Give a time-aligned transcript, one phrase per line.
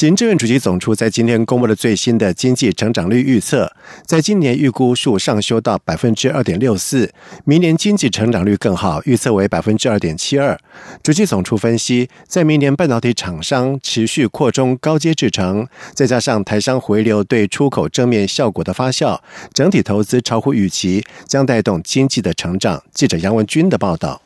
[0.00, 3.70] 行政院主席总处在今天公布了最新的经济成长率预测，
[4.06, 7.12] 在今年预估数上修到百分之二点六四，
[7.44, 10.58] 明年经济成长率更好，预测为百分之二点七二。
[11.02, 19.20] 主席总处分析，在明年半导体厂商持续扩充高阶制程，再加上台商回流对出口正面效果的发酵，
[19.52, 22.82] 整体投资超乎预期，将带动经济的成长。
[22.94, 24.22] 记者杨文军的报道。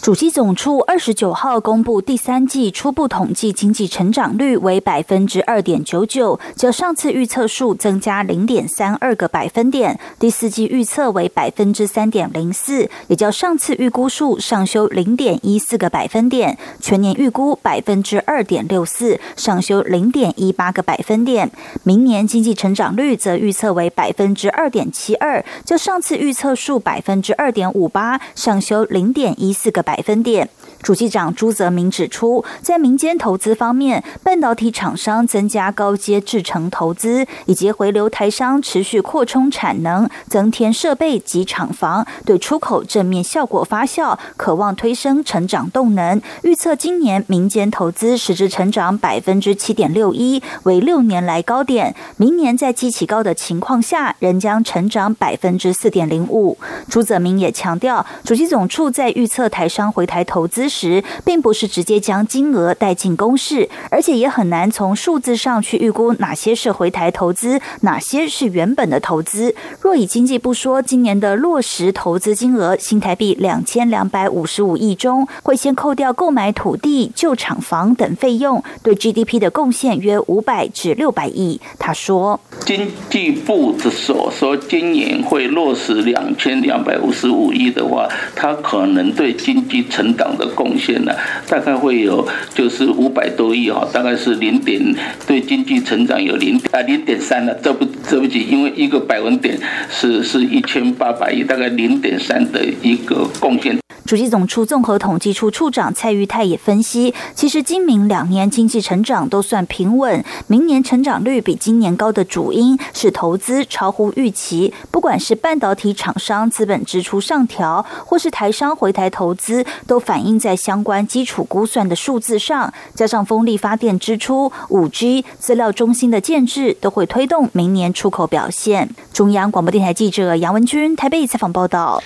[0.00, 9.98] 主机总处二十九号公布第三季初步统计经济成长率为百分之二点九九，较上次预测数增加零点三二个百分点。
[10.20, 16.56] 第四季预测为百分之三点零四，也较上次预估数上修零点一四个百分点。
[16.80, 21.50] 全年预估百分之二点六四，上修零点一八个百分点。
[21.82, 29.84] 明年经济成长率则预测为百分之二点七二，较上次预测数百分之二点五八，上修零点一四个。
[29.88, 30.46] 百分点。
[30.82, 46.22] 主机长朱泽明指出，在民间投资方面，半导体厂商增加高阶制程投资，以及回流台商持续扩充产能、增添设备及厂房，对出口正面效果发酵，渴望推升成长动能。
[46.42, 51.94] 预测今年民间投资实质成长百分之七点六一，为六年来高点。
[52.16, 56.56] 明年在基期高的情况下，仍将成长百分之四点零五。
[56.88, 60.67] 朱泽明也强调，主机总处在预测台商回台投资。
[60.68, 69.54] 时，并不是直接将金额带进公式，而且也很难从数字上去预估哪些是回台投资，哪些是原本的投资。
[69.80, 81.60] 若以经济部说，今年的落实投资金额新台币两千两百五十五亿中，会先扣掉购买土地、旧厂房等费用，对 GDP 的贡献约五百至六百亿。
[81.78, 90.46] 他说，经济部的所说今年会落实两千两百五十五亿的话，它可能对经济成长的。
[90.58, 91.12] 贡献呢，
[91.46, 94.82] 大概会有就是五百多亿哈，大概是零点
[95.24, 99.56] 对经济成长有零啊零点三了，这不这不起，因为一个百分点
[99.88, 103.78] 是是一千八百亿，大概零点三的一个贡献。
[104.04, 128.88] 主席总处综合统计处处长蔡玉泰也分析，其实今明两年经济成长都算平稳，明年成长率比今年高的主因是投资超乎预期，不管是半导体厂商资本支出上调，或是台商回台投资，都反映在在相关基础估算的数字上，加上风力发电支出、五 G 资料中心的建制，都会推动明年出口表现。
[129.12, 132.02] 中央广播电台记者杨文君台北采访报道。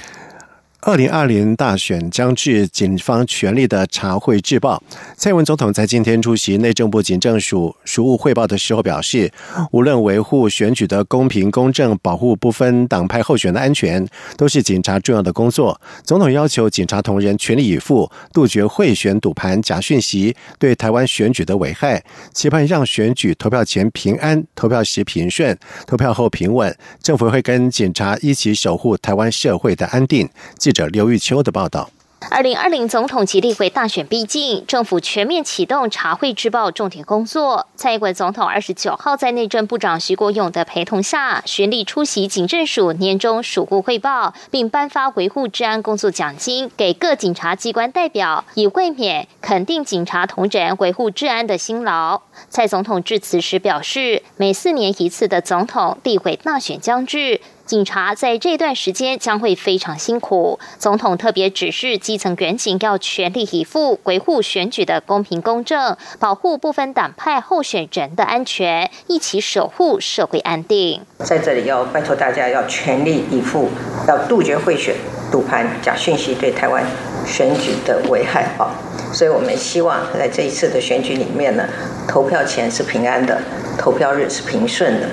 [0.85, 4.83] 二零二零大选将至，警方全力的查会制报。
[5.17, 9.31] 蔡文总统在今天出席内政部警政署署务汇报的时候表示，
[9.71, 14.05] 无论维护选举的公平公正、保护不分党派候选的安全，
[14.37, 15.81] 都是警察重要的工作。
[16.03, 22.03] 总统要求警察同仁全力以赴，杜绝贿选、赌盘、假讯息对台湾选举的危害，
[22.35, 25.57] 期盼让选举投票前平安，投票时平顺，
[25.87, 26.77] 投票后平稳。
[27.01, 30.29] 政府会跟警察一起守护台湾社会的安定。
[30.73, 31.91] 者刘玉秋的报道。
[32.31, 37.67] 二零二零总统及立委大选逼近，政府全面启动查会制报重点工作。
[37.75, 52.23] 蔡英文总统二十九号在内政部长徐国勇的陪同下，全力出席警政署年终署务汇报，并颁发维护治安工作奖金给各警察机关代表，以慰勉肯定警察同仁维护治安的辛劳。
[52.49, 57.41] 蔡总统致辞时表示，每四年一次的总统立委大选将至。
[57.73, 60.61] 警察在这段时间将会非常辛苦。
[60.79, 71.01] 总统特别指示基层员警要全力以赴维护选举的公平公正，保护部分党派候选人的安全，一起守护社会安定。
[71.21, 73.71] 在这里要拜托大家要全力以赴，
[74.07, 74.95] 要杜绝贿选、
[75.31, 76.85] 赌盘、假讯息对台湾
[77.27, 78.69] 选举的危害啊！
[79.13, 81.65] 所以我们希望在这一次的选举里面呢，
[82.09, 83.39] 投票前是平安的，
[83.79, 85.07] 投票日是平顺的。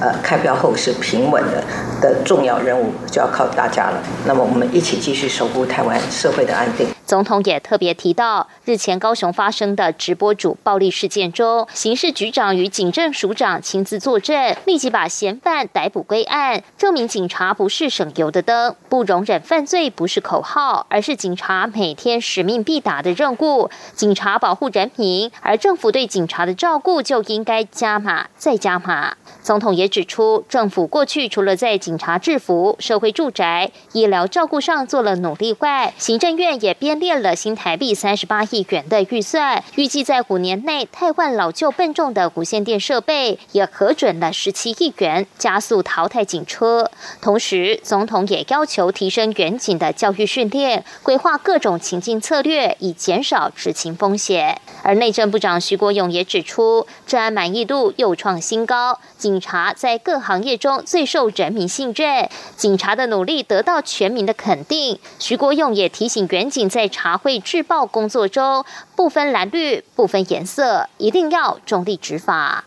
[0.00, 1.62] 呃，开票后是平稳的
[2.00, 4.02] 的重要任务就要靠大家了。
[4.26, 6.93] 那么，我们一起继续守护台湾社会的安定。
[7.06, 23.68] 总统也特别提到，日前高雄发生的直播主暴力事件中，刑事局长与警政署长亲自作证，立即把嫌犯逮捕归案，证明警察不是省油的灯，不容忍犯罪不是口号，而是警察每天使命必达的任务。
[23.94, 29.14] 警察保护人民，而政府对警察的照顾就应该加码再加码。
[29.42, 36.93] 总统也指出，政府过去除了在警察制服、社会住宅、医疗照顾上做了努力外，行政院也编。
[36.98, 46.90] 列了新台币三十八亿元的预算，预计在五年内，汰换老旧笨重的无线电设备，也核准了十七亿元，加速淘汰警车。
[47.20, 54.60] 同时，总统也要求提升远警的教育训练，规划各种情境策略，以减少执勤风险。
[54.82, 64.98] 而内政部长徐国勇也指出，治安满意度又创新高，警察在各行业中最受人民信任，警察的努力得到全民的肯定。
[65.18, 68.62] 徐国勇也提醒远警，在在茶会制报工作中，
[68.94, 72.64] 不分蓝绿，不分颜色，一定要中立执法。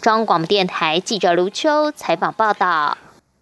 [0.00, 2.96] 中央广播电台记者卢秋采访报道。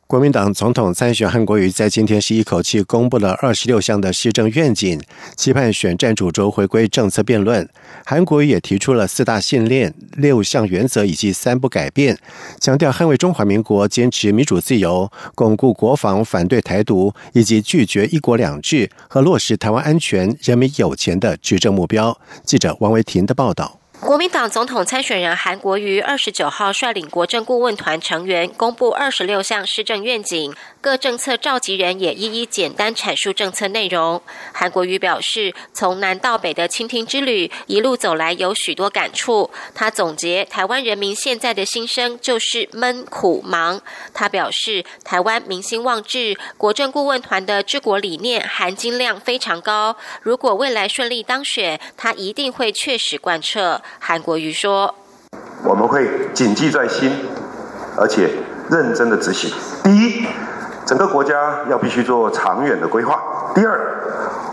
[0.08, 5.00] 国民党总统参选韩国瑜在今天是一口气公布了二十六项的施政愿景，
[5.34, 7.68] 期盼选战主轴回归政策辩论。
[8.04, 12.16] 韩国瑜也提出了四大信念、六项原则以及三不改变，
[12.60, 22.16] 强调捍卫中华民国、坚持民主自由、巩固国防、反对台独以及拒绝一国两制和落实台湾安全、人民有钱的执政目标。
[22.44, 23.80] 记者王维婷的报道。
[24.00, 34.22] 国民党总统参选人韩国瑜二十九号率领国政顾问团成员公布二十六项施政愿景，各政策召集人也一一简单阐述政策内容。
[34.52, 39.50] 韩国瑜表示，从南到北的倾听之旅一路走来，有许多感触。
[39.74, 43.80] 他总结台湾人民现在的心声就是闷苦忙。
[44.12, 49.96] 他表示，台湾民心望治，国政顾问团的治国理念含金量非常高。
[50.20, 53.82] 如果未来顺利当选，他一定会确实贯彻。
[53.98, 54.94] 韩国瑜说
[55.64, 57.10] ：“我们会谨记在心，
[57.96, 58.30] 而且
[58.70, 59.50] 认真的执行。
[59.82, 60.26] 第一，
[60.84, 63.14] 整个国家要必须做长远的规划；
[63.54, 63.78] 第二，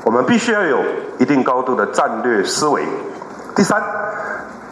[0.04, 0.80] 我们必须要有
[1.20, 2.82] 一定高度的战略思维；
[3.56, 3.82] 第三，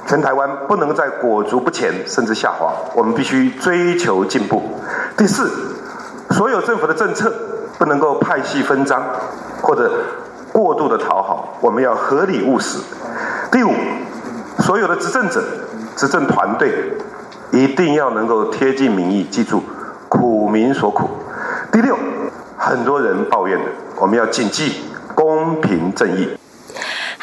[0.07, 4.61] 全台湾不能再裹足不前，甚至下滑，我们必须追求进步；
[5.15, 5.51] 第四，
[6.31, 7.31] 所有政府的政策
[7.77, 9.03] 不能够派系分赃
[9.61, 9.91] 或者
[10.51, 12.79] 过度的讨好，我们要合理务实；
[13.51, 13.71] 第五。”
[14.71, 15.43] 所有的执政者、
[15.97, 16.71] 执政团队
[17.51, 19.61] 一定要能够贴近民意，记住
[20.07, 21.09] 苦民所苦。
[21.73, 21.93] 第六，
[22.55, 23.65] 很多人抱怨的，
[23.99, 24.71] 我们要谨记
[25.13, 26.37] 公平正义。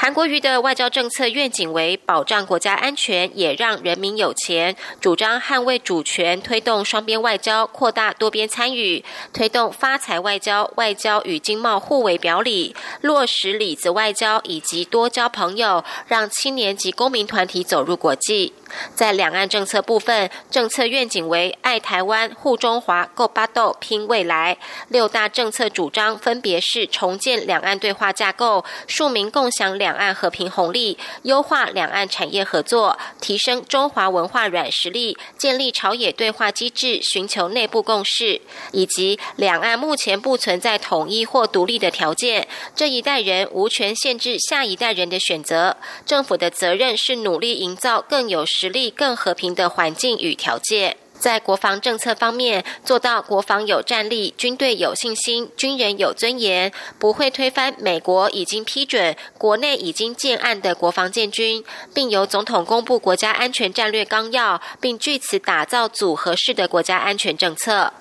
[0.01, 4.77] 韩国瑜的外交政策愿景为保障国家安全，也让人民有钱。
[5.01, 18.53] 主张捍卫主权，推动双边外交，扩大多边参与，推动发财外交，外交与经贸互为表里，落实里子外交以及多交朋友，让青年及公民团体走入国际。
[18.95, 24.59] 在两岸政策部分，政策愿景为爱台湾、护中华、够巴斗、拼未来。
[24.89, 38.41] 六大政策主张分别是重建两岸对话架构，庶民共享两岸和平红利，优化两岸产业合作，提升中华文化软实力，建立朝野对话机制，寻求内部共识，
[38.73, 45.77] 以及两岸目前不存在统一或独立的条件，这一代人无权限制下一代人的选择。
[46.05, 48.45] 政府的责任是努力营造更有。
[48.61, 61.63] 实力更和平的环境与条件，在国防政策方面做到国防有战力、军队有信心、军人有尊严，不会推翻美国已经批准、国内已经建案的国防建军，
[61.95, 67.93] 并由总统公布国家安全战略纲要，并据此打造组合式的国家安全政策。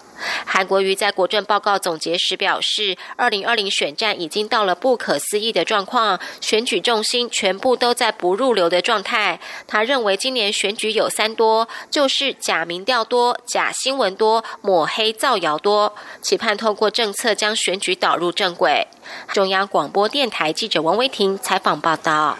[0.46, 9.40] 韩国瑜在国政报告总结时表示，二零二零选战已经到了不可思议的状况，选举重心全部都在不入流的状态。
[9.68, 18.88] 他认为今年选举有三多，就是假民调多、假新闻多、抹黑造谣多，期盼透过政策将选举导入正轨。
[19.34, 22.38] 中央广播电台记者王威婷采访报道。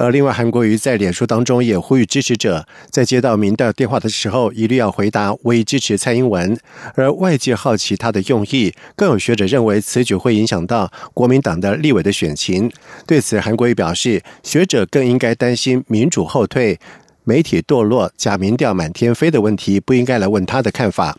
[0.00, 6.58] 而另外，韩国瑜在脸书当中也呼吁支持者，在接到民调电话的时候，一律要回答我已支持蔡英文。
[6.94, 12.72] 而外界好奇他的用意，更有学者认为此举会影响到国民党的立委的选情。
[13.06, 16.80] 对此，韩国瑜表示，学者更应该担心民主后退。
[17.24, 21.16] 媒体堕落、假民调满天飞的问题，不应该来问他的看法。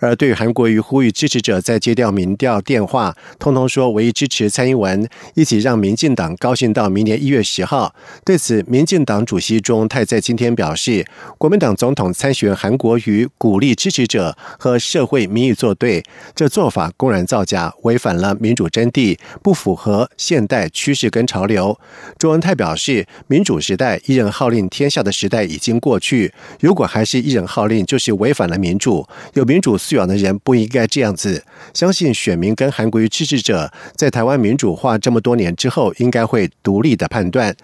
[0.00, 7.94] 而对于韩国瑜呼吁支持者在接掉民调电话，通通说唯一支持蔡英文，一起让民进党高兴到明年一月十号。
[8.24, 11.06] 对此，民进党主席钟泰在今天表示，
[11.38, 16.02] 国民党总统参选韩国瑜鼓励支持者和社会民意作对，
[16.34, 21.78] 这做法公然造假，违反了民主真谛，不符合现代趋势跟潮流。
[22.18, 25.35] 钟文泰表示，民主时代一人号令天下的时代。
[25.44, 29.06] 已经过去，如果还是一人号令，就是违反了民主。
[29.34, 31.44] 有民主素养的人不应该这样子。
[31.74, 37.54] 相信选民跟韩国瑜支持者在台湾民主化这么多年之后，应该会独立的判断。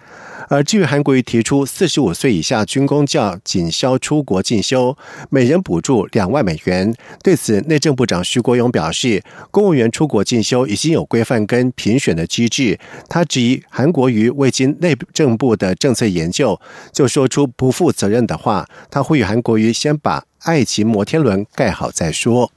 [0.49, 4.95] 而至于韩国瑜提出四十五岁以下军工教仅销出国进修，
[5.29, 12.77] 每人补助两万美元，对此内政部长徐国勇表示，公务员出国进修已经有规范跟评选的机制。
[13.07, 16.59] 他质疑韩国瑜未经内政部的政策研究
[16.91, 22.51] 就说出不负责任的话，他呼吁韩国瑜先把爱情摩天轮盖好再说。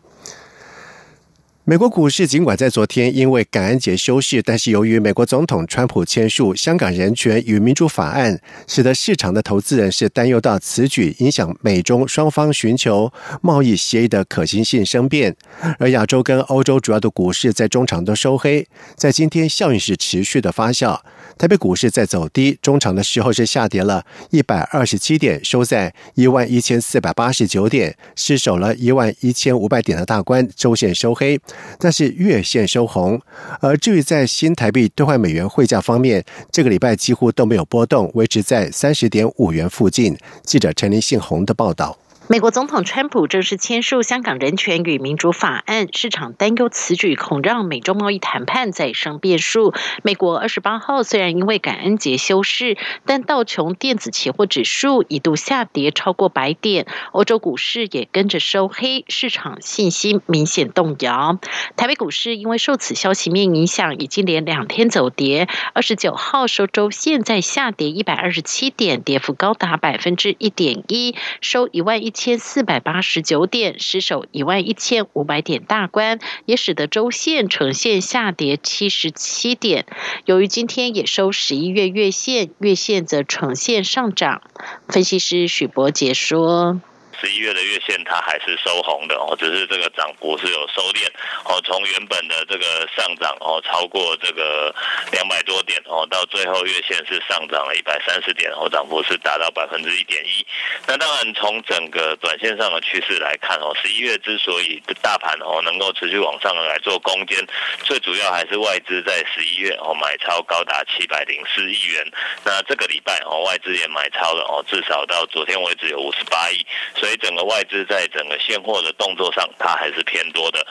[1.68, 8.36] 美国股市尽管在昨天因为感恩节休市，但是由于美国总统川普签署《香港人权与民主法案》，
[8.68, 15.34] 使得市场的投资人是担忧到此举影响美中双方寻求贸易协议的可行性生变。
[15.80, 21.00] 而亚洲跟欧洲主要的股市在中场都收黑，在今天效应是持续的发酵。
[21.36, 31.38] 台北股市在走低，中场的时候是下跌了一百二十七点，收在一万一千四百八十九点，失守了一万一千五百点的大关，周线收黑。
[31.78, 33.20] 但是月线收红，
[33.60, 40.16] 而至于在新台币兑换美元汇价方面，这个礼拜几乎都没有波动，维持在三十点五元附近。
[40.44, 41.98] 记者陈林信宏的报道。
[42.28, 49.72] 美国总统川普正式签署《香港人权与民主法案》，市场担忧此举恐让美中贸易谈判再生变数。
[50.02, 61.38] 美国二十八号虽然因为感恩节休市，但道琼电子期货指数一度下跌超过百点，欧洲股市也跟着收黑，市场信心明显动摇。
[61.76, 65.46] 台北股市因为受此消息面影响，已经连两天走跌。
[65.74, 72.12] 二十九号收周现在下跌一百二十七点，跌幅高达百分之一点一，收一万一。
[72.16, 79.84] 千四百八十九点，失守一万一千五百点大关，也使得周线呈现下跌七十七点。
[80.24, 84.40] 由于今天也收十一月月线，月线则呈现上涨。
[84.88, 86.80] 分析师许博杰说。
[87.20, 91.06] 十一月的月线它还是收红的哦，只是这个涨幅是有收敛
[91.44, 94.74] 哦，从原本的这个上涨哦超过这个
[95.12, 100.46] 两百多点哦，到最后月线是上涨了一百三十点哦，涨幅是达到百分之一点一。
[100.86, 107.38] 那当然从整个短线上的趋势来看哦，十一月之所以大盘哦能够持续往上来做攻坚，
[107.84, 112.04] 最主要还是外资在十一月哦买超高达七百零四亿元。
[112.44, 116.64] 那这个礼拜哦外资也买超了哦，至少到昨天为止有五十八亿。
[117.06, 120.66] 所以整个外资在整个现货的动作上，它还是偏多的。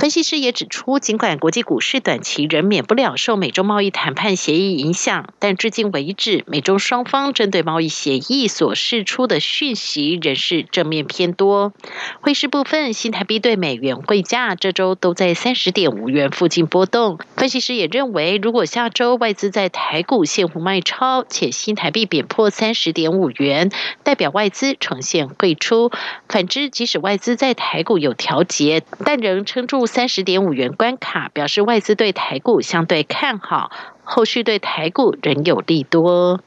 [0.00, 11.74] 分析师也指出，尽管国际股市短期仍免不了受美中贸易谈判协议影响，但至今为止，美中双方针对贸易协议所释出的讯息仍是正面偏多。
[12.22, 17.18] 汇市部分，新台币对美元汇价这周都在三十点五元附近波动。
[17.36, 23.70] 分析师也认为，如果下周外资在台股现货卖超，且新台币贬破三十点五元，
[24.02, 25.90] 代表外资呈现汇出；
[26.26, 29.89] 反之，即使外资在台股有调节，但仍撑住。
[29.90, 33.72] 三十点五元关卡，表示外资对台股相对看好，
[34.04, 36.40] 后续对台股仍有利多。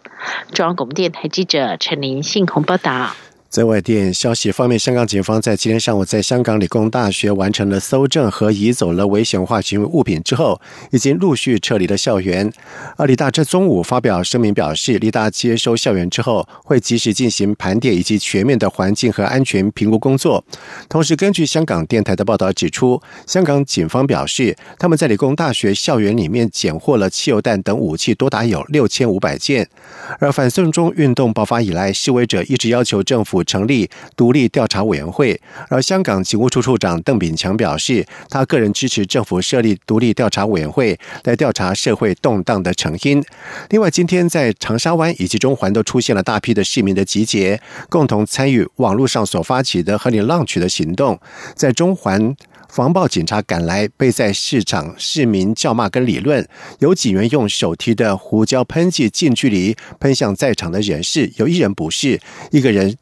[0.54, 3.14] 中央广播电台记者陈林信宏报道。
[3.54, 12.52] 在外电消息方面，香港警方在今天上午在香港理工大学完成了搜证和移走了危险化学物品之后，已经陆续撤离了校园。
[12.98, 20.44] 而理大这中午发表声明表示，理大接收校园之后，会及时进行盘点以及全面的环境和安全评估工作。
[20.90, 29.70] 同时，根据香港电台的报道指出，香港警方表示，他们在理工大学校园里面检获了汽油弹等武器多达有六千五百件。
[30.18, 33.43] 而反送中运动爆发以来，示威者一直要求政府。
[33.44, 43.24] 成立独立调查委员会，而香港警务处处长邓炳强表示，他个人支持政府设立独立调查委员会来调查社会动荡的成因。
[43.70, 51.20] 另外，今天在长沙湾以及中环都出现了大批的市民的集结，共同参与网络上所发起的“和你浪曲”的行动。
[51.56, 52.36] 在中环
[52.70, 56.48] 防暴警察赶来，被在市场市民叫骂跟理论，
[56.80, 62.20] 有警员用手提的胡椒喷剂近距离喷向在场的人士，有一人不适，
[62.52, 62.98] 一个人。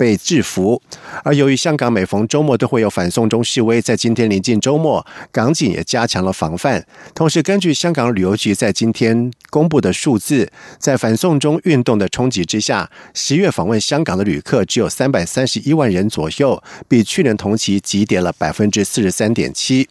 [0.00, 0.80] 被制服，
[1.22, 6.82] 而由于香港每逢周末都会有反送中示威，在今天临近周末，港警也加强了防范。
[7.14, 19.86] 同时，根据香港旅游局在今天公布的数字，在反送中运动的冲击之下，十月访问香港的旅客只有三百三十一万人左右，比去年同期急跌了百分之四十三点七。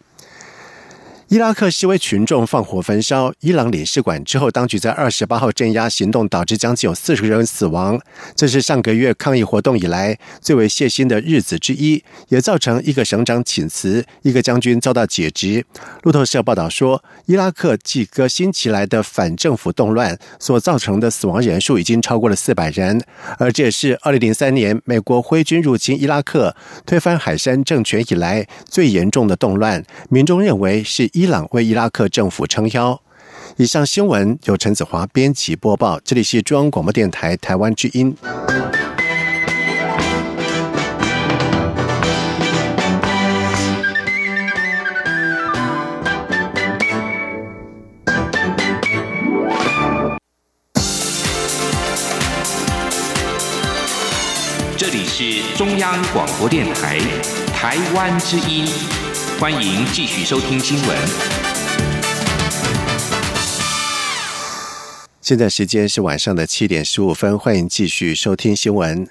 [1.29, 8.01] 伊拉克示威群众放火焚烧伊朗领事馆之后，当局在二十八号镇压行动，导致将近有四十人死亡。
[8.35, 15.63] 这是上个月抗议活动以来最为血腥的日子之一，也造成一个省长请辞，一个将军遭到解职。
[16.01, 22.99] 路透社报道说，伊拉克几个新起来的反政府动乱所造成的死亡人数已经超过了四百人，
[23.37, 26.55] 而这也是二零零三年美国挥军入侵伊拉克、
[26.87, 29.85] 推翻海山政权以来最严重的动乱。
[30.09, 31.07] 民众认为是。
[31.19, 33.01] 伊朗为伊拉克政府撑腰。
[33.57, 38.15] 以上新闻由陈子华编辑播报，这里是中央广播电台台湾之音。
[54.77, 56.97] 这里是中央广播电台
[57.53, 58.65] 台湾之音，
[59.39, 60.97] 欢迎继续收听新闻。
[65.21, 69.07] 现在时间是晚上的七点十五分，欢迎继续收听新闻。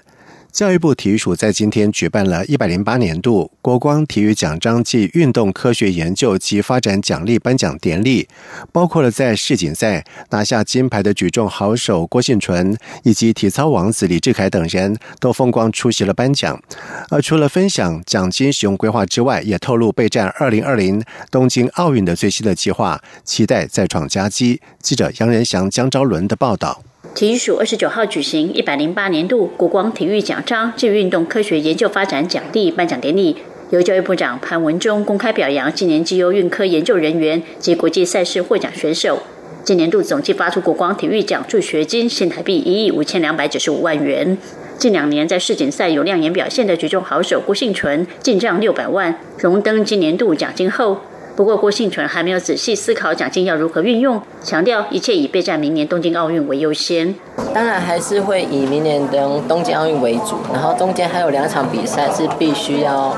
[0.59, 8.27] 教育部体育署在今天举办了一百零八年度国光体育奖章暨运动科学研究及发展奖励颁奖典礼，
[8.73, 16.61] 包括了在世锦赛拿下金牌的举重好手郭信纯以及体操王子李志凯等人都风光出席了颁奖。
[17.09, 21.01] 而除了分享奖金使用规划之外，也透露备战二零二零
[21.31, 24.59] 东京奥运的最新的计划，期待再创佳绩。
[24.81, 26.83] 记者杨仁祥、江昭伦的报道。
[27.15, 33.35] 体育署二十九号举行一百零八年度国光体育奖章暨运动科学研究发展奖励颁奖典礼，
[33.71, 39.21] 由教育部长潘文忠公开表扬今年绩优运科研究人员及国际赛事获奖选手。
[39.63, 44.37] 今年度总计发出国光体育奖助学金新台币一亿五千两百九十五万元。
[44.77, 51.01] 近两年在世锦赛有亮眼表现的举重好手郭幸纯进账六百万，荣登今年度奖金后。
[51.39, 57.15] 不过，郭幸存还没有仔细思考奖金要如何运用，强调一切以备战明年东京奥运为优先。
[57.53, 63.15] 当然还是会以明年的东京奥运为主，然后中间还有两场比赛是必须要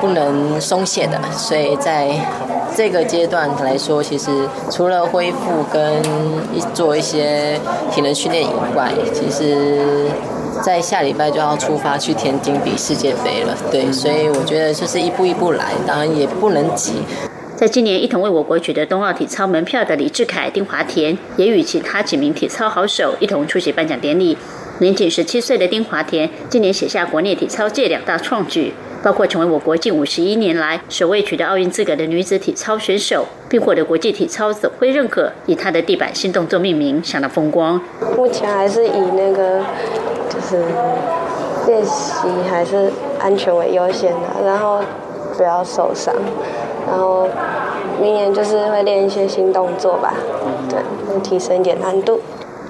[0.00, 2.14] 不能松懈的，所以在
[2.76, 4.30] 这个阶段来说，其实
[4.70, 5.96] 除了恢复跟
[6.54, 7.58] 一做一些
[7.90, 10.06] 体能训练以外，其实
[10.62, 13.56] 在下礼拜就要出发去天津比世界杯了。
[13.72, 17.02] 对，所以我觉得就是一步一步来，当然也不能急。
[17.60, 24.34] 在今年一同为我国取得冬奥体操门票的李志凯、丁华田，也与其他几名体操好手一同出席颁奖典礼。
[24.78, 37.78] 年仅十七岁的丁华田，今年写下国内体操界两大创举，包括成为我国近五十一年来首位取得奥运资格的女子体操选手，并获得国际体操总会认可，以她的地板新动作命名，相当风光。
[38.16, 39.62] 目前还是以那个
[40.30, 40.64] 就是
[41.66, 44.82] 练习还是安全为优先的，然后
[45.36, 46.14] 不要受伤。
[46.90, 47.28] 然后
[48.02, 50.14] 明年就是会练一些新动作吧，
[50.68, 52.20] 对，能提升一点难度。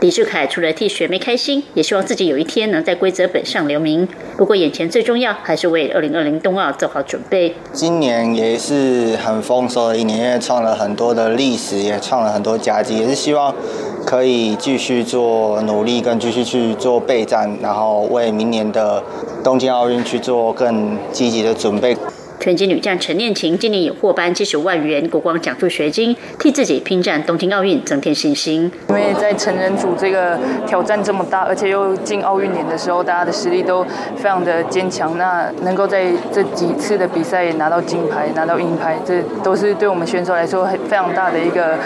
[0.00, 4.09] 李志凯除了替学妹开心，也希望自己有一天能在规则本上留名。
[4.38, 7.54] 不过眼前最重要还是为二零二零冬奥做好准备。
[7.72, 13.54] 今年也是很丰收的一年，因为创了很多的历史，也创了很多佳绩，也是希望
[14.06, 19.02] 可以继续做努力，跟继续去做备战，然后为明年的
[19.44, 21.94] 东京奥运去做更积极的准备。
[22.40, 28.72] 拳击女将陈念琴今年也获颁七十万元国光奖助学金，替自己拼战东京奥运增添信心。
[28.88, 33.85] 因为在成人组这个挑战这么大，而且又进奥运年的时候，大家的实力都
[34.16, 35.18] 非常的坚强。
[35.18, 41.76] 那能够在这几次的比赛拿到金牌、拿到银牌，这都是对我们选手来说非常大的一个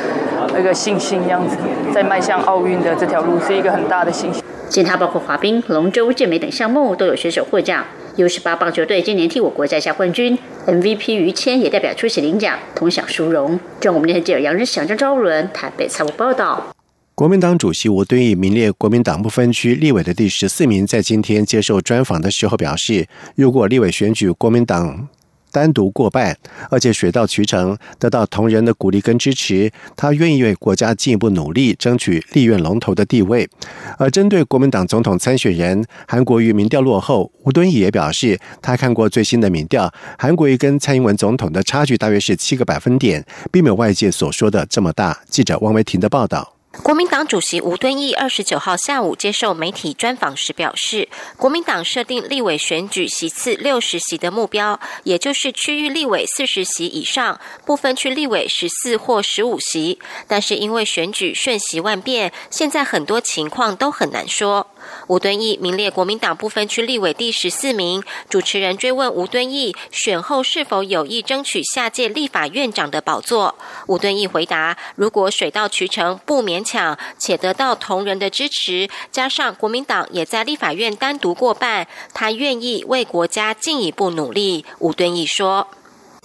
[0.57, 1.21] 一个信心。
[1.25, 1.57] 这样子，
[1.93, 4.41] 在迈向奥运的这条路是一个很大的信心。
[4.69, 7.85] 其他包括滑冰、龙舟、健美等项目都有选手获奖。
[8.17, 13.59] U 十八棒球队今年替我国摘下冠军，MVP 于谦也代表出席领奖，同享殊荣。
[13.81, 16.73] 就我们今天记者杨日祥、张昭伦台北采访报道。
[17.17, 25.09] 国民党主席吴敦义名列国民党不分区立委的第十四名，在今天接受专访的时候表示，如果立委选举国民党。
[25.55, 26.37] 单独过半，
[26.69, 33.49] 而且水到渠成，得到同仁的鼓励跟支持，他愿意为国家进一步努力，争取立院龙头的地位。
[33.97, 45.21] 而针对国民党总统参选人韩国瑜民调落后，吴敦义也表示，他看过最新的民调，韩国瑜跟蔡英文总统的差距大约是七个百分点，并没有外界所说的这么大。
[45.31, 46.54] 记者汪维婷的报道。
[46.83, 59.99] 国民党主席吴敦义二十九号下午接受媒体专访时表示，国民党设定立委选举席次六十席的目标，也就是区域立委四十席以上，部分区立委十四或十五席。
[60.27, 64.67] 但是因为选举瞬息万变，现在很多情况都很难说。
[65.07, 68.03] 吴敦义名列国民党部分区立委第十四名。
[68.29, 73.55] 主持人追问吴敦义选后是否有意争取下届立法院长的宝座，
[73.87, 84.65] 吴敦义回答：如果水到渠成，不勉强，且得到同仁的支持，加上国民党也在立法院单独过半，他愿意为国家进一步努力。
[84.79, 85.69] 吴敦义说：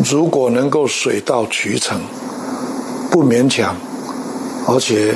[0.10, 2.02] 如果能够水到渠成，
[3.12, 3.76] 不勉强，
[4.68, 5.16] 而且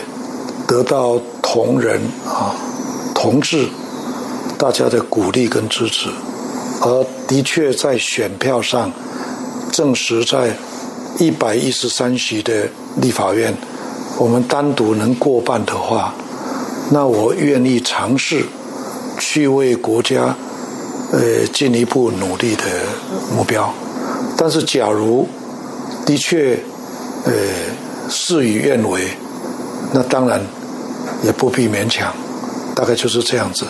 [0.68, 2.54] 得到同仁啊。
[3.24, 3.70] 同志，
[4.58, 6.10] 大家的鼓励跟支持，
[6.82, 8.92] 而的确在选票上
[9.72, 10.54] 证实，在
[11.20, 13.56] 一百一十三席的立法院
[14.18, 16.14] 我们单独能过半的话，
[16.92, 18.44] 那我愿意尝试
[19.18, 20.36] 去为国家
[21.14, 22.66] 呃进一步努力的
[23.34, 23.74] 目标。
[24.36, 25.26] 但是，假如
[26.06, 26.60] 的确
[27.24, 27.32] 呃
[28.10, 29.08] 事与愿违，
[29.94, 30.42] 那当然
[31.24, 32.14] 也不必勉强，
[32.76, 33.66] 大概就是这样子。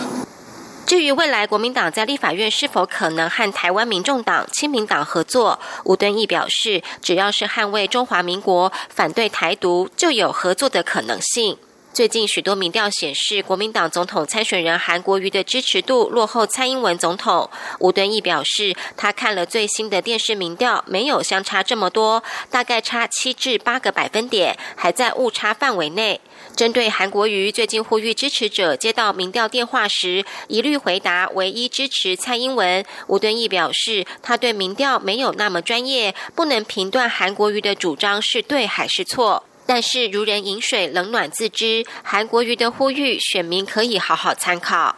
[0.86, 11.58] 至于未来国民党在立法院是否可能和台湾民众党、亲民党合作，吴敦义表示，只要是捍卫中华民国、反对台独，就有合作的可能性。
[11.94, 17.50] 最近许多民调显示，国民党总统参选人韩国瑜的支持度落后蔡英文总统。
[17.80, 26.20] 吴敦义表示，他看了最新的电视民调，没有相差这么多，大概差七至八个百分点，还在误差范围内。
[26.56, 32.86] 针对韩国瑜最近呼吁支持者接到民调电话时，一律回答唯一支持蔡英文。
[33.08, 39.44] 吴敦义表示，他对民调没有那么专业，不能评断韩国瑜的主张是对还是错。
[39.66, 41.86] 但是，如人饮水，冷暖自知。
[42.04, 44.96] 韩国瑜的呼吁，选民可以好好参考。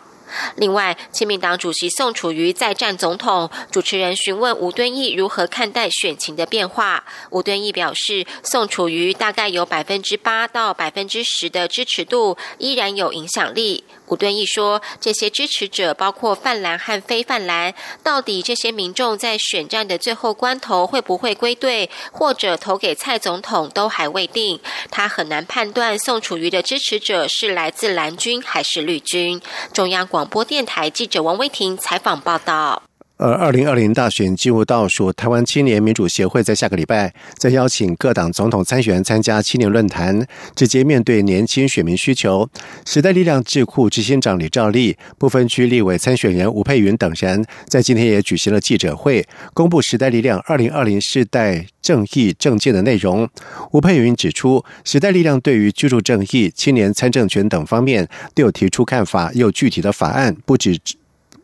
[0.58, 7.04] 另外，亲民党主席宋楚瑜再战总统，主持人询问吴敦义如何看待选情的变化。
[7.30, 13.84] 吴敦义表示，宋楚瑜大概有百分之八到百分之十的支持度，依然有影响力。
[14.06, 24.60] 古敦义说，这些支持者包括泛蓝和非泛蓝，到底这些民众在选战的最后关头会不会归队，或者投给蔡总统，都还未定。
[24.90, 29.42] 他很难判断宋楚瑜的支持者是来自蓝军还是绿军。
[29.74, 32.85] 中央广播电台记者王威婷采访报道。
[33.18, 42.50] 而二零二零大选进入倒数，台湾青年民主协会在下个礼拜再邀请各党总统参选人参加青年论坛，直接面对年轻选民需求。
[42.86, 53.30] 时代力量智库执行长李兆利、不分区立委参选人吴佩云等人，在今天也举行了记者会，公布时代力量二零二零世代正义政见的内容。
[53.72, 60.78] 吴佩云指出，时代力量对于居住正义、青年参政权等方面都有提出看法，也有具体的法案，不止。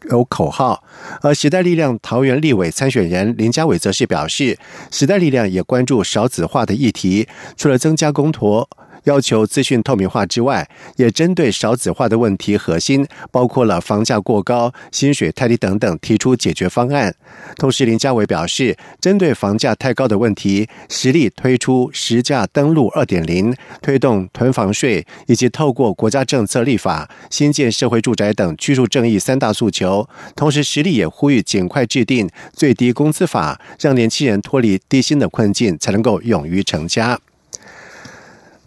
[0.09, 0.83] 有口号，
[1.21, 4.57] 而时代力量桃园立委参选人林家伟则是表示，
[4.89, 8.67] 时代力量也关注少子化的议题，除了增加公投。
[9.05, 17.15] 要求资讯透明化之外，也针对少子化的问题核心，包括了房价过高、薪水太低等等，提出解决方案。
[17.57, 30.07] 同时，林佳伟表示，针对房价太高的问题，实力推出实价登录二点零，推动囤房税，以及透过国家政策立法、新建社会住宅等居住正义三大诉求。
[30.35, 37.19] 同时，实力也呼吁尽快制定最低工资法，让年轻人脱离低薪的困境，才能够勇于成家。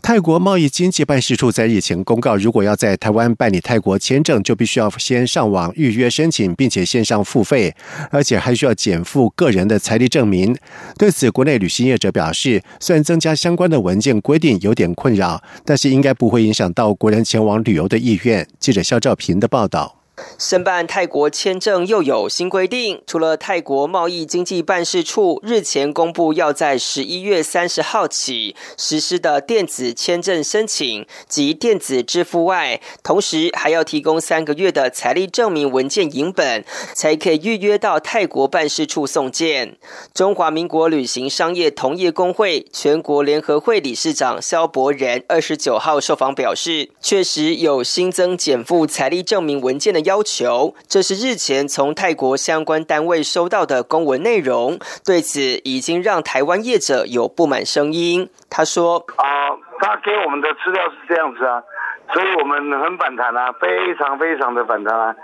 [0.04, 7.74] 泰国贸易经济办事处在日前公告，如果要在台湾办理泰国签证，就必须要先上网预约申请，并且线上付费，
[8.10, 10.54] 而且还需要减负个人的财力证明。
[10.98, 18.46] 对此，国内旅行业者表示，虽然增加相关的文件规定有点困扰，但是应该不会影响到国人前往旅游的意愿。
[18.60, 20.03] 记者肖兆平的报道。
[20.38, 39.76] 申办泰国签证又有新规定，除了泰国贸易经济办事处日前公布要在十一月三十号起实施的电子签证申请及电子支付外，同时还要提供三个月的财力证明文件影本，才可以预约到泰国办事处送件。
[40.12, 50.03] 中华民国旅行商业同业工会全国联合会理事长肖伯仁二十九号受访表示，确实有新增减负财力证明文件的。
[50.04, 54.78] 要求，这是日前从泰国相关单位收到的公文内容。
[55.04, 58.30] 对此，已经让台湾业者有不满声音。
[58.48, 59.26] 他说：“啊，
[59.80, 61.62] 他给我们的资料是这样子啊，
[62.12, 65.14] 所以我们很反弹啊，非常非常的反弹啊。”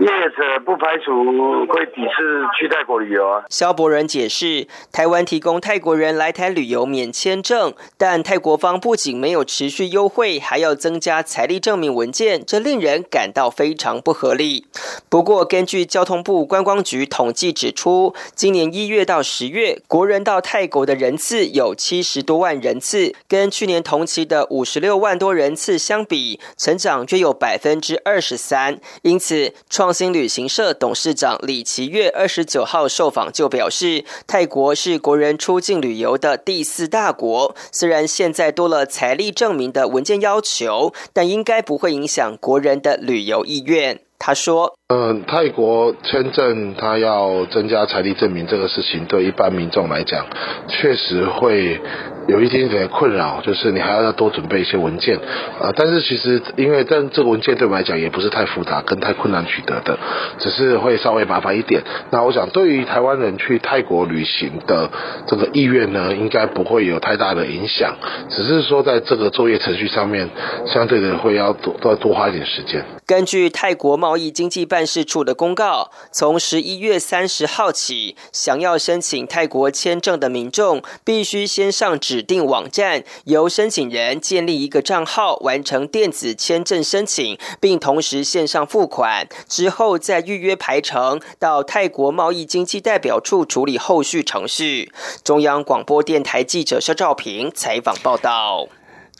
[0.00, 3.44] 业者不排除会抵制去泰国旅游啊。
[3.48, 14.66] 肖伯仁解释，台湾提供泰国人来台旅游免签证，但泰国方不仅没有持续优惠，还要增加财力证明文件，这令人感到非常不合理。
[15.08, 28.80] 不过，根据交通部观光局统计指出，今年一月到十月，国人到泰国的人次有七十多万人次，跟去年同期的五十六万多人次相比，成长约有百分之二十三。
[29.02, 37.54] 因此，创创新旅行社董事长李奇月二十九号受访就表示，泰国是国人出境旅游的第四大国。
[37.70, 44.00] 虽然现在多了财力证明的文件要求，但应该不会影响国人的旅游意愿。
[44.18, 50.24] 他说：“嗯，泰国签证他要增加财力证明这个事情，对一般民众来讲，
[50.66, 51.78] 确实会
[52.28, 55.18] 有一点点困扰，就是你还要多准备一些文件，
[55.60, 59.98] 呃，但是其实因为但这个文件对我们来讲也不是太复杂跟太困难取得的，
[60.38, 61.82] 只是会稍微麻烦一点。
[62.10, 64.90] 那我想对于台湾人去泰国旅行的
[65.26, 67.96] 这个意愿呢，应该不会有太大的影响，
[68.30, 70.28] 只是说在这个作业程序上面，
[70.66, 72.84] 相对的会要多多多花一点时间。
[73.06, 94.92] 根据泰国贸易经济办事处的公告，从十一月三十号起，想要申请泰国签证的民众，必须先上指定网站，由申请人建立一个账号，完成电子签证申请，并同时线上付款，之后再预约排程，到泰国贸易经济代表处处理后续程序。
[95.24, 98.68] 中央广播电台记者肖兆平采访报道。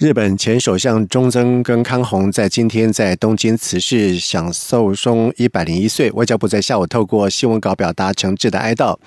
[0.00, 6.11] 日本前首相中曾根康弘在今天在东京辞世，享寿终一百零一岁。
[6.11, 8.98] 外交部在下午透过新闻稿表达诚挚的哀悼。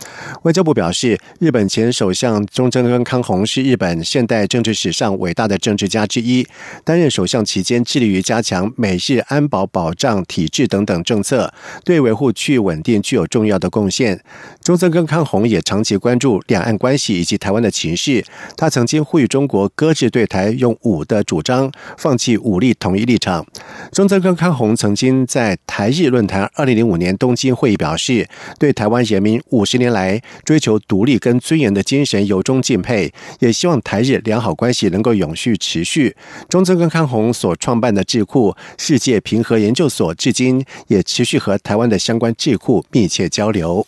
[0.43, 6.47] 外交部表示，日本前首相中曾根康弘是日本现代政治史上伟大的政治家之一。
[6.86, 14.23] 担任首相期间，致力于加强美日安保保障体制等等政策，对维护区域稳定具有重要的贡献。
[14.63, 18.23] 中曾根康弘也长期关注两岸关系以及台湾的情势。
[18.56, 20.77] 他曾经呼吁中国搁置对台用。
[20.82, 23.46] 五的主张，放弃武力统一立场。
[23.92, 28.28] 中泽根康弘曾经在台日论坛二零零五年东京会议表示，
[28.60, 36.16] 对台湾人民五十年来追求独立跟尊严的精神由衷敬佩，也希望台日良好关系能够永续持续。
[36.50, 43.86] 中泽根康弘所创办的智库世界平和研究所，至今也持续和台湾的相关智库密切交流。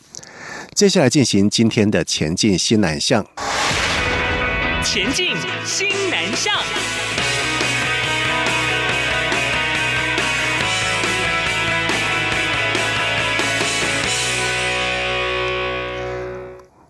[0.73, 3.25] 接下来进行今天的前进西南向。
[4.91, 6.51] 前进新南向。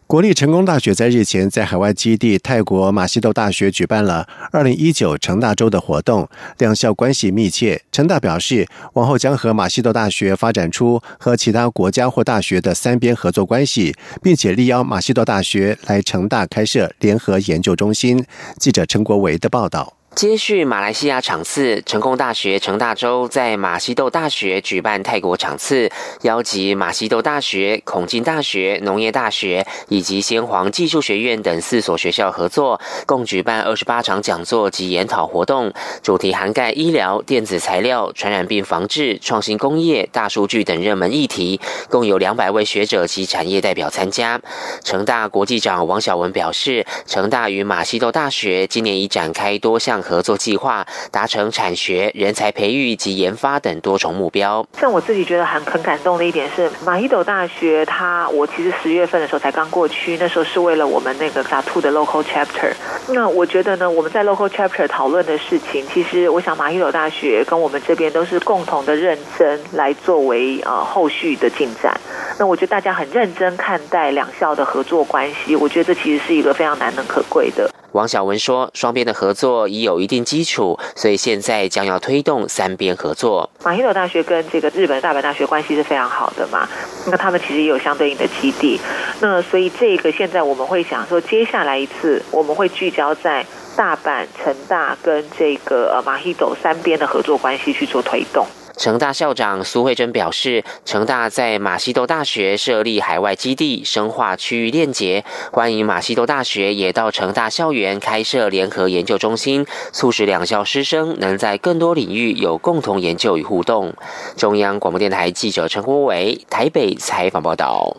[0.09, 7.79] 国立成功大学在日前在海外基地泰国马西豆大学举办了二零一九成大周的活动，两校关系密切。
[7.91, 18.25] 成大表示，往后将和马西豆大学发展出和其他国家或大学的三边合作关系，并且力邀马西豆大学来成大开设联合研究中心。
[18.57, 19.98] 记者陈国维的报道。
[20.19, 25.89] 接续马来西亚场次，成功大学成大洲在马西豆大学举办泰国场次，
[26.23, 35.71] 邀集马西豆大学、孔敬大学、农业大学以及先皇技术学院等四所学校合作，共举办二十八场讲座及研讨活动，
[36.03, 44.41] 主题涵盖医疗、电子材料、传染病防治、创新工业、大数据等热门议题，共有两百位学者及产业代表参加。
[44.83, 50.03] 成大国际长王小文表示，成大与马西豆大学今年已展开多项。
[50.09, 54.65] 合作计划达成产学、人才培育及研发等多重目标。
[54.79, 62.73] 像我自己觉得很很感动的一点是，马伊斗大学，它我其实十月份的时候才刚过去，那时候是为了我们那个 Two 的 local chapter。
[63.09, 71.95] 那我觉得呢，我们在 local chapter 讨论的事情，其实我想马伊斗大学跟我们这边都是共同的认真来作为呃后续的进展。
[72.37, 77.69] 那我觉得大家很认真看待两校的合作关系，我觉得这其实是一个非常难能可贵的。
[77.93, 83.49] 王小文说：“双边的合作已有一定基础，所以现在将要推动三边合作。
[83.63, 86.67] 马希斗大学跟这个日本大阪大学关系是非常好的嘛？
[87.07, 88.79] 那他们其实也有相对应的基地。
[89.21, 93.43] 那所以这个现在我们会想说，接下来一次我们会聚焦在
[93.75, 98.45] 大阪、成大跟这个呃马希斗三边的合作关系去做推动。”
[98.79, 113.93] 成大校长苏慧珍表示，成大在马西都大学设立海外基地，深化区域链接，欢迎马西都大学也到成大校园开设联合研究中心，促使两校师生能在更多领域有共同研究与互动。
[114.37, 117.97] 中央广播电台记者陈国伟台北采访报道。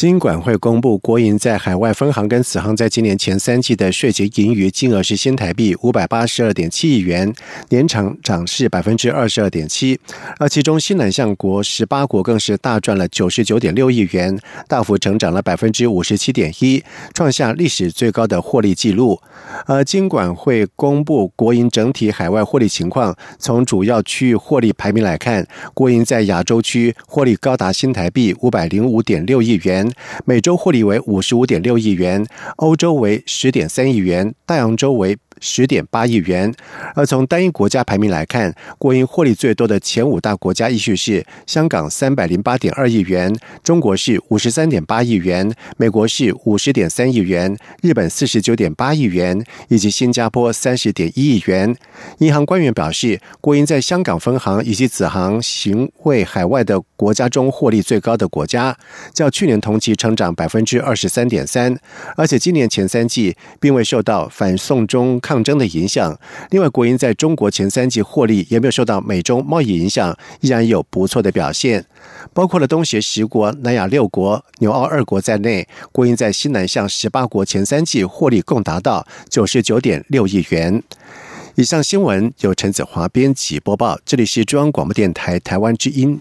[0.00, 7.30] 金管会公布，国营在海外分行跟子行在今年前三季的税前盈余金额是新台币五百八十二点七亿元，
[7.68, 10.00] 年长涨势百分之二十二点七。
[10.38, 16.82] 而其中新南向国十八国更是大赚了九十九点六亿元，大幅成长了百分之五十七点一，
[17.12, 19.20] 创下历史最高的获利纪录。
[19.66, 29.89] 而金管会公布国营整体海外获利情况，从主要区域获利排名来看，国营在亚洲区获利高达新台币五百零五点六亿元
[30.24, 32.26] 每周获利为五十五点六亿元，
[32.56, 36.54] 欧洲为十点三亿元，大洋洲为十点八亿元。
[36.94, 51.74] 而从单一国家排名来看，国营获利最多的前五大国家依序是香港三百零八点二亿元，中国是五十三点八亿元，美国是五十点三亿元，日本四十九点八亿元，以及新加坡三十点一亿元。
[52.18, 58.76] 银行官员表示，国营在香港分行以及子行行为海外的国家中获利最高的国家，
[59.14, 61.76] 较去年同期成长百分之二十三点三，
[62.16, 66.18] 而且今年前三季并未受到反送中抗争的影响。
[66.50, 71.86] 另外，国营在中国前三季获利也没有受到美中贸易影响，依然有不错的表现。
[72.34, 80.82] 包括了东协十国、南亚六国、纽澳二国在内，国营在西南向十八国前三季获利共达到九十九点六亿元。
[81.54, 86.20] 以上新闻由陈子华编辑播报，这里是中央广播电台台湾之音。